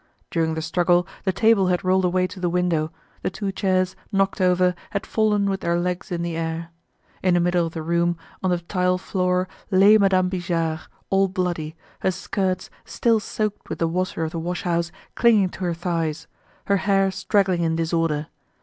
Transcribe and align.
During 0.31 0.55
the 0.55 0.63
struggle 0.63 1.05
the 1.25 1.31
table 1.31 1.67
had 1.67 1.83
rolled 1.83 2.05
away 2.05 2.25
to 2.25 2.39
the 2.39 2.49
window, 2.49 2.91
the 3.21 3.29
two 3.29 3.51
chairs, 3.51 3.95
knocked 4.11 4.41
over, 4.41 4.73
had 4.89 5.05
fallen 5.05 5.47
with 5.47 5.59
their 5.61 5.79
legs 5.79 6.11
in 6.11 6.23
the 6.23 6.35
air. 6.35 6.69
In 7.21 7.35
the 7.35 7.39
middle 7.39 7.67
of 7.67 7.73
the 7.73 7.83
room, 7.83 8.17
on 8.41 8.49
the 8.49 8.57
tile 8.61 8.97
floor, 8.97 9.47
lay 9.69 9.99
Madame 9.99 10.27
Bijard, 10.27 10.79
all 11.11 11.27
bloody, 11.27 11.75
her 11.99 12.09
skirts, 12.09 12.71
still 12.83 13.19
soaked 13.19 13.69
with 13.69 13.77
the 13.77 13.87
water 13.87 14.23
of 14.23 14.31
the 14.31 14.39
wash 14.39 14.63
house, 14.63 14.91
clinging 15.13 15.49
to 15.49 15.65
her 15.65 15.73
thighs, 15.75 16.25
her 16.65 16.77
hair 16.77 17.11
straggling 17.11 17.61
in 17.61 17.75
disorder. 17.75 18.25